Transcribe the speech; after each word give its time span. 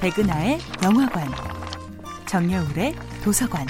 백은하의 0.00 0.58
영화관, 0.82 1.28
정여울의 2.26 2.94
도서관. 3.22 3.66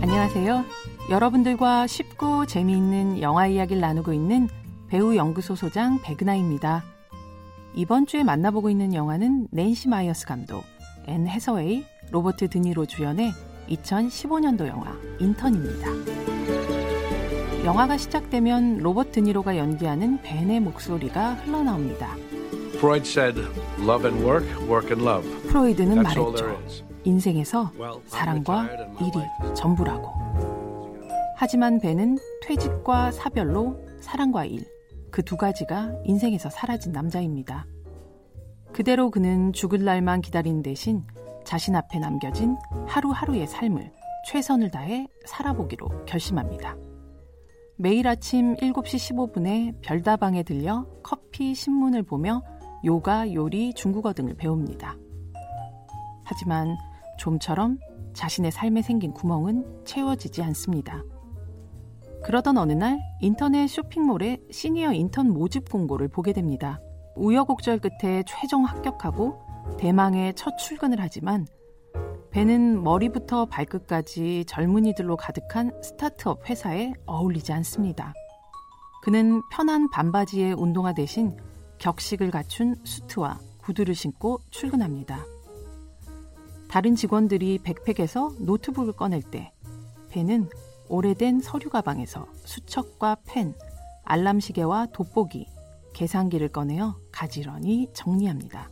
안녕하세요. 0.00 0.64
여러분들과 1.10 1.86
쉽고 1.86 2.46
재미있는 2.46 3.20
영화 3.20 3.46
이야기를 3.46 3.80
나누고 3.80 4.14
있는 4.14 4.48
배우 4.88 5.14
연구소 5.14 5.54
소장 5.54 6.00
백은하입니다. 6.00 6.82
이번 7.74 8.06
주에 8.06 8.24
만나보고 8.24 8.70
있는 8.70 8.94
영화는 8.94 9.48
낸시 9.50 9.88
마이어스 9.88 10.26
감독, 10.26 10.64
앤 11.06 11.28
해서웨이, 11.28 11.84
로버트 12.10 12.48
드니로 12.48 12.86
주연의 12.86 13.34
2015년도 13.68 14.66
영화 14.68 14.92
인턴입니다. 15.18 15.88
영화가 17.64 17.96
시작되면 17.96 18.78
로버트 18.78 19.12
드니로가 19.12 19.56
연기하는 19.56 20.20
벤의 20.22 20.60
목소리가 20.60 21.34
흘러나옵니다. 21.34 22.16
Freud 22.76 23.08
said, 23.08 23.40
"Love 23.80 24.08
and 24.08 24.24
work, 24.24 24.46
work 24.68 24.88
and 24.90 25.02
love." 25.02 25.48
프로이드는 25.48 26.02
말했죠. 26.02 26.60
인생에서 27.04 27.72
사랑과 28.06 28.68
일이 29.00 29.54
전부라고. 29.54 30.10
하지만 31.36 31.80
벤은 31.80 32.18
퇴직과 32.42 33.10
사별로 33.12 33.78
사랑과 34.00 34.44
일, 34.44 34.64
그 35.10 35.22
두 35.22 35.36
가지가 35.36 35.92
인생에서 36.04 36.50
사라진 36.50 36.92
남자입니다. 36.92 37.66
그대로 38.72 39.10
그는 39.10 39.52
죽을 39.52 39.82
날만 39.84 40.20
기다리는 40.20 40.62
대신 40.62 41.04
자신 41.46 41.76
앞에 41.76 42.00
남겨진 42.00 42.56
하루하루의 42.88 43.46
삶을 43.46 43.92
최선을 44.26 44.70
다해 44.72 45.06
살아보기로 45.26 46.04
결심합니다. 46.04 46.76
매일 47.76 48.08
아침 48.08 48.56
7시 48.56 49.30
15분에 49.30 49.80
별다방에 49.80 50.42
들려 50.42 50.86
커피, 51.04 51.54
신문을 51.54 52.02
보며 52.02 52.42
요가, 52.84 53.32
요리, 53.32 53.72
중국어 53.74 54.12
등을 54.12 54.34
배웁니다. 54.34 54.96
하지만 56.24 56.76
좀처럼 57.18 57.78
자신의 58.12 58.50
삶에 58.50 58.82
생긴 58.82 59.12
구멍은 59.12 59.84
채워지지 59.84 60.42
않습니다. 60.42 61.04
그러던 62.24 62.58
어느 62.58 62.72
날 62.72 62.98
인터넷 63.20 63.68
쇼핑몰에 63.68 64.38
시니어 64.50 64.92
인턴 64.94 65.30
모집 65.30 65.70
공고를 65.70 66.08
보게 66.08 66.32
됩니다. 66.32 66.80
우여곡절 67.16 67.80
끝에 67.80 68.22
최종 68.26 68.64
합격하고 68.64 69.40
대망의 69.78 70.34
첫 70.34 70.56
출근을 70.58 70.98
하지만 71.00 71.46
배는 72.30 72.82
머리부터 72.82 73.46
발끝까지 73.46 74.44
젊은이들로 74.46 75.16
가득한 75.16 75.72
스타트업 75.82 76.48
회사에 76.48 76.92
어울리지 77.06 77.52
않습니다. 77.54 78.12
그는 79.02 79.40
편한 79.50 79.88
반바지에 79.90 80.52
운동화 80.52 80.92
대신 80.92 81.36
격식을 81.78 82.30
갖춘 82.30 82.76
수트와 82.84 83.38
구두를 83.58 83.94
신고 83.94 84.38
출근합니다. 84.50 85.24
다른 86.68 86.94
직원들이 86.94 87.60
백팩에서 87.62 88.32
노트북을 88.40 88.92
꺼낼 88.92 89.22
때 89.22 89.52
배는 90.10 90.50
오래된 90.88 91.40
서류 91.40 91.70
가방에서 91.70 92.26
수첩과 92.44 93.18
펜, 93.26 93.54
알람 94.04 94.40
시계와 94.40 94.86
돋보기, 94.92 95.48
계산기를 95.96 96.48
꺼내어 96.50 96.98
가지런히 97.10 97.88
정리합니다. 97.94 98.70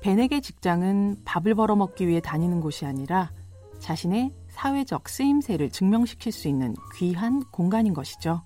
벤에게 0.00 0.40
직장은 0.40 1.22
밥을 1.24 1.54
벌어먹기 1.54 2.08
위해 2.08 2.20
다니는 2.20 2.60
곳이 2.60 2.84
아니라 2.84 3.30
자신의 3.78 4.34
사회적 4.48 5.08
쓰임새를 5.08 5.70
증명시킬 5.70 6.32
수 6.32 6.48
있는 6.48 6.74
귀한 6.96 7.44
공간인 7.52 7.94
것이죠. 7.94 8.42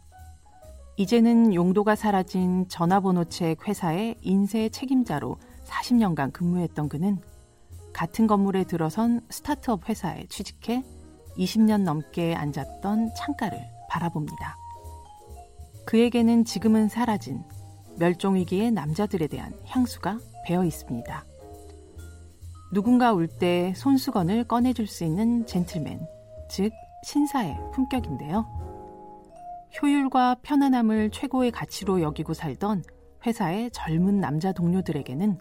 이제는 0.99 1.55
용도가 1.55 1.95
사라진 1.95 2.69
전화번호책 2.69 3.67
회사의 3.67 4.17
인쇄 4.21 4.69
책임자로 4.69 5.39
40년간 5.65 6.35
근무했던 6.35 6.91
그는 6.91 7.19
같은 7.95 8.27
건물에 8.27 8.65
들어선 8.65 9.23
스타트업 9.31 9.89
회사에 9.89 10.27
취직해 10.29 10.83
20년 11.39 11.83
넘게 11.83 12.35
앉았던 12.35 13.15
창가를 13.17 13.59
바라봅니다. 13.89 14.62
그에게는 15.93 16.47
지금은 16.47 16.89
사라진 16.89 17.43
멸종위기의 17.99 18.71
남자들에 18.71 19.27
대한 19.27 19.53
향수가 19.67 20.21
배어 20.47 20.65
있습니다. 20.65 21.25
누군가 22.73 23.13
울 23.13 23.29
때 23.29 23.75
손수건을 23.77 24.45
꺼내줄 24.45 24.87
수 24.87 25.05
있는 25.05 25.45
젠틀맨, 25.45 26.01
즉 26.49 26.73
신사의 27.05 27.59
품격인데요. 27.75 28.47
효율과 29.83 30.37
편안함을 30.41 31.11
최고의 31.11 31.51
가치로 31.51 32.01
여기고 32.01 32.33
살던 32.33 32.85
회사의 33.27 33.71
젊은 33.73 34.19
남자 34.19 34.53
동료들에게는 34.53 35.39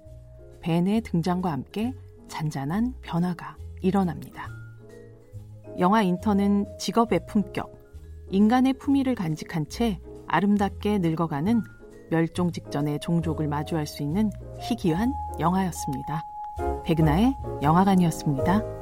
벤의 0.59 0.99
등장과 0.99 1.49
함께 1.49 1.93
잔잔한 2.27 2.93
변화가 3.01 3.55
일어납니다. 3.81 4.49
영화 5.79 6.01
인턴은 6.01 6.77
직업의 6.77 7.25
품격, 7.25 7.73
인간의 8.31 8.73
품위를 8.73 9.15
간직한 9.15 9.69
채 9.69 10.01
아름답게 10.31 10.99
늙어가는 10.99 11.61
멸종 12.09 12.51
직전의 12.51 12.99
종족을 13.01 13.47
마주할 13.47 13.85
수 13.85 14.01
있는 14.01 14.31
희귀한 14.59 15.13
영화였습니다. 15.39 16.25
백은하의 16.85 17.35
영화관이었습니다. 17.61 18.80